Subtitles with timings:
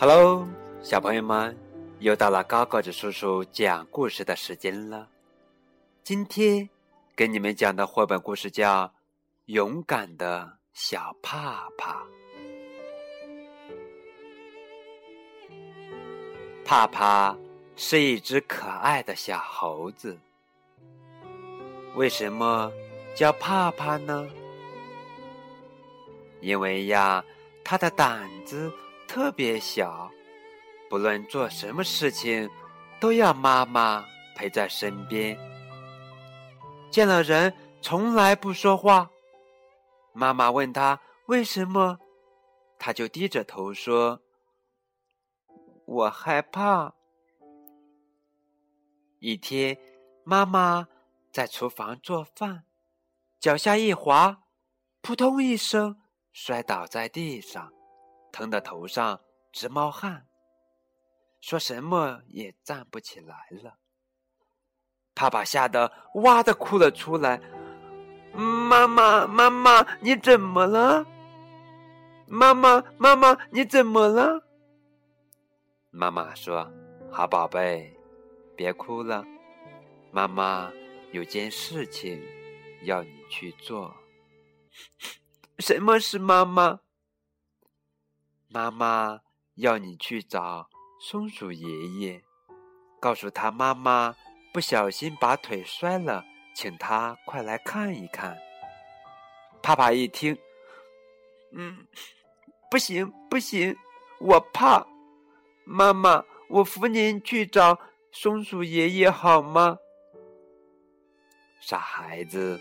[0.00, 0.46] Hello，
[0.80, 1.58] 小朋友们，
[1.98, 5.08] 又到了高个子叔叔讲故事的时间了。
[6.04, 6.70] 今天
[7.16, 8.84] 给你们讲的绘本故事叫
[9.46, 12.04] 《勇敢的小帕帕》。
[16.64, 17.36] 帕帕
[17.74, 20.16] 是一只可爱的小猴子。
[21.96, 22.70] 为什么
[23.16, 24.28] 叫帕帕呢？
[26.40, 27.24] 因为呀，
[27.64, 28.72] 它的胆子。
[29.08, 30.10] 特别小，
[30.90, 32.48] 不论做什么事情，
[33.00, 34.04] 都要妈妈
[34.36, 35.36] 陪在身边。
[36.90, 39.10] 见了人从来不说话，
[40.12, 41.98] 妈妈问他为什么，
[42.78, 44.20] 他就低着头说
[45.86, 46.94] ：“我害怕。”
[49.20, 49.76] 一天，
[50.22, 50.86] 妈妈
[51.32, 52.64] 在厨房做饭，
[53.40, 54.42] 脚下一滑，
[55.00, 55.98] 扑通一声
[56.30, 57.72] 摔倒在地上。
[58.32, 59.20] 疼得头上
[59.52, 60.26] 直冒汗，
[61.40, 63.78] 说什么也站不起来了。
[65.14, 67.40] 爸爸吓得哇的哭了出来
[68.32, 71.04] ：“妈妈，妈妈，你怎么了？
[72.26, 74.44] 妈妈，妈妈，你怎么了？”
[75.90, 76.70] 妈妈说
[77.10, 77.96] ：“好宝贝，
[78.54, 79.24] 别哭了，
[80.12, 80.70] 妈妈
[81.12, 82.22] 有件事情
[82.84, 83.96] 要你去做。
[85.58, 86.80] 什么事，妈妈？”
[88.50, 89.20] 妈妈
[89.56, 91.68] 要你去找松鼠爷
[92.00, 92.22] 爷，
[92.98, 94.16] 告诉他妈妈
[94.54, 98.38] 不小心把腿摔了，请他快来看一看。
[99.62, 100.34] 帕帕一听，
[101.52, 101.86] 嗯，
[102.70, 103.76] 不行不行，
[104.18, 104.86] 我怕。
[105.66, 107.78] 妈妈，我扶您去找
[108.10, 109.76] 松鼠爷爷好吗？
[111.60, 112.58] 傻孩子，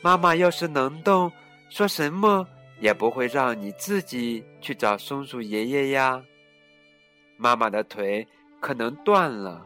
[0.00, 1.30] 妈妈要是能动，
[1.68, 2.48] 说什么？
[2.78, 6.22] 也不会让你自己去找松鼠爷爷呀。
[7.38, 8.26] 妈妈的腿
[8.60, 9.64] 可能断了，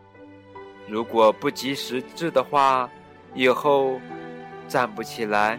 [0.89, 2.89] 如果不及时治的话，
[3.35, 4.01] 以后
[4.69, 5.59] 站不起来，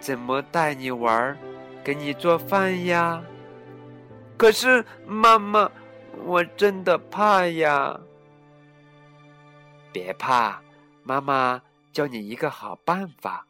[0.00, 1.36] 怎么带你玩、
[1.82, 3.22] 给你做饭呀？
[4.36, 5.70] 可是妈妈，
[6.24, 7.98] 我真的怕呀。
[9.92, 10.60] 别怕，
[11.02, 11.62] 妈妈
[11.92, 13.46] 教你一个好办法。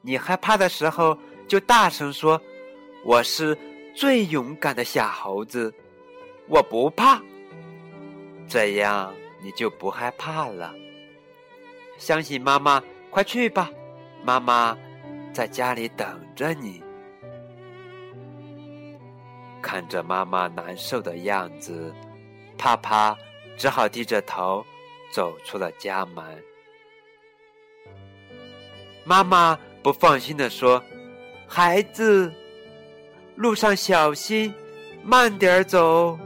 [0.00, 1.18] 你害怕的时候。
[1.48, 2.40] 就大声说
[3.04, 3.56] ：“我是
[3.94, 5.74] 最勇敢的小猴子，
[6.48, 7.20] 我不怕。”
[8.48, 10.74] 这样你就不害怕了。
[11.98, 13.70] 相信妈妈，快去吧，
[14.24, 14.76] 妈妈
[15.32, 16.82] 在家里等着你。
[19.60, 21.94] 看着妈妈难受的样子，
[22.56, 23.16] 帕帕
[23.58, 24.64] 只好低着头
[25.12, 26.24] 走出了家门。
[29.04, 30.82] 妈妈不放心的说。
[31.54, 32.32] 孩子，
[33.36, 34.54] 路上小心，
[35.04, 36.18] 慢点走。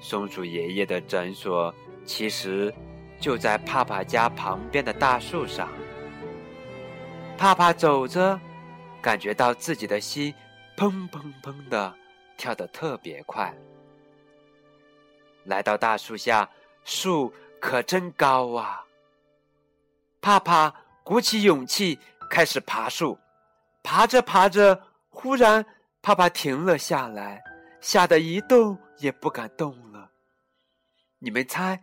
[0.00, 1.74] 松鼠爷爷的诊所
[2.06, 2.74] 其实
[3.20, 5.68] 就在帕帕家旁边的大树上。
[7.36, 8.40] 帕帕走着，
[9.02, 10.34] 感觉到自己的心
[10.74, 11.94] 砰砰砰的
[12.38, 13.54] 跳得特别快。
[15.44, 16.48] 来到大树下，
[16.82, 18.86] 树可真高啊！
[20.22, 21.98] 帕帕鼓起勇气。
[22.32, 23.18] 开始爬树，
[23.82, 25.62] 爬着爬着，忽然
[26.00, 27.42] 帕帕停了下来，
[27.82, 30.08] 吓得一动也不敢动了。
[31.18, 31.78] 你们猜，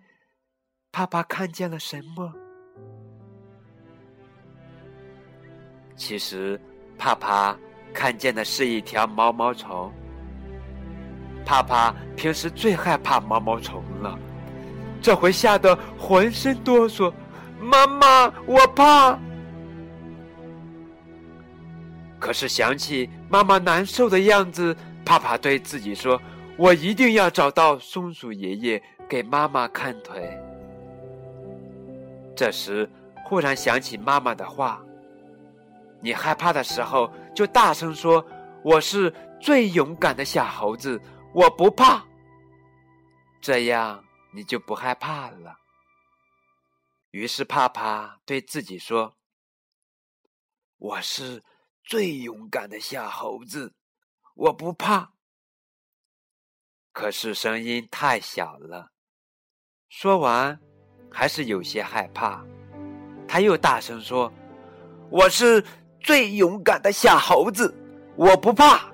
[0.92, 2.34] 帕帕看见了什么？
[5.96, 6.60] 其实，
[6.98, 7.56] 帕帕
[7.94, 9.94] 看见的是一条毛毛虫。
[11.46, 14.18] 帕帕平时最害怕毛毛虫了，
[15.00, 17.14] 这回吓得浑身哆嗦。
[17.62, 19.16] 妈妈，我怕。
[22.20, 24.76] 可是想起妈妈难受的样子，
[25.06, 26.22] 帕帕对自己说
[26.58, 30.38] ：“我一定要找到松鼠爷爷，给妈妈看腿。”
[32.36, 32.90] 这时，
[33.26, 34.84] 忽然想起妈妈的话
[36.04, 38.24] ：“你害怕的时候，就大声说，
[38.64, 41.02] 我是最勇敢的小猴子，
[41.34, 42.04] 我不怕。
[43.42, 45.58] 这样你就不害怕了。”
[47.12, 49.16] 于是，帕帕对自己说
[50.78, 51.42] ：“我是。”
[51.90, 53.74] 最勇敢的小猴子，
[54.36, 55.12] 我不怕。
[56.92, 58.92] 可是声音太小了，
[59.90, 60.60] 说完
[61.10, 62.46] 还是有些害怕。
[63.28, 64.32] 他又大声说
[65.10, 65.66] ：“我是
[66.00, 67.74] 最勇敢的小猴子，
[68.16, 68.94] 我不怕。”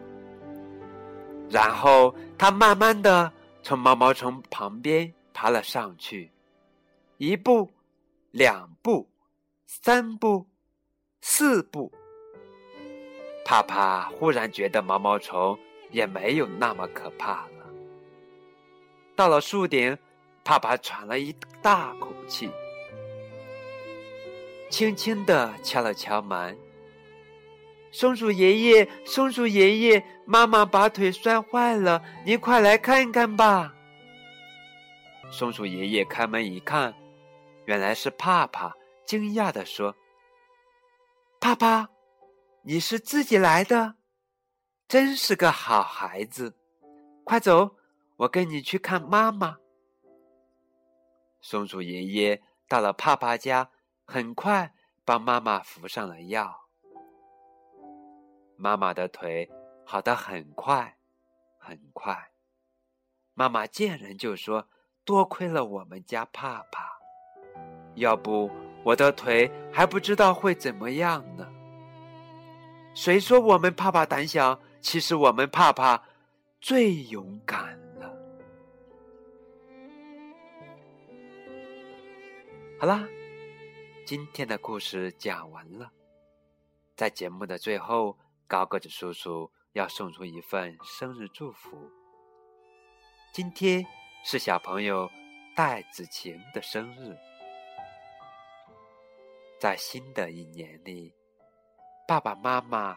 [1.52, 3.30] 然后他慢慢的
[3.62, 6.32] 从毛毛虫旁边爬了上去，
[7.18, 7.70] 一步，
[8.32, 9.12] 两步，
[9.66, 10.48] 三步，
[11.20, 11.92] 四步。
[13.46, 15.58] 帕帕忽然觉得毛毛虫
[15.92, 17.70] 也没有那么可怕了。
[19.16, 19.98] 到了树顶，
[20.44, 22.50] 爸爸喘了一大口气，
[24.70, 26.58] 轻轻的敲了敲门
[27.94, 33.74] ：“松鼠爷爷，松鼠爷爷，妈妈把腿摔坏了，您快来看看吧。”
[35.32, 36.94] 松鼠爷爷开门一看，
[37.66, 38.76] 原来是帕帕，
[39.06, 39.96] 惊讶地说
[41.40, 41.90] ：“帕帕，
[42.68, 43.96] 你是自己来的，
[44.88, 46.58] 真是个好孩子。
[47.24, 47.76] 快走，
[48.18, 49.58] 我跟你去看妈妈。”
[51.42, 53.70] 松鼠爷爷到了帕帕家，
[54.04, 54.74] 很快
[55.06, 56.68] 帮妈妈服上了药。
[58.58, 59.52] 妈妈的腿
[59.86, 60.98] 好的很快，
[61.60, 62.32] 很快。
[63.36, 64.68] 妈妈见人就说。
[65.06, 66.98] 多亏了我们家帕帕，
[67.94, 68.50] 要不
[68.84, 71.48] 我的腿还不知道会怎么样呢。
[72.96, 74.60] 谁说我们帕帕胆小？
[74.82, 76.02] 其实我们帕帕
[76.62, 78.18] 最勇敢了。
[82.80, 83.08] 好啦，
[84.06, 85.92] 今天的故事讲完了。
[86.96, 91.78] 在节目的最后，高个子叔叔要送出一份生日祝福。
[93.34, 93.86] 今天。
[94.28, 95.08] 是小朋友
[95.56, 97.16] 戴子晴的生日，
[99.60, 101.14] 在新的一年里，
[102.08, 102.96] 爸爸妈妈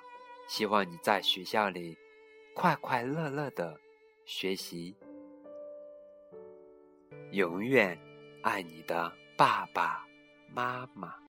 [0.49, 1.97] 希望你在学校里
[2.55, 3.81] 快快乐乐的
[4.27, 4.95] 学习，
[7.31, 7.99] 永远
[8.43, 10.07] 爱你的爸爸
[10.53, 11.19] 妈妈。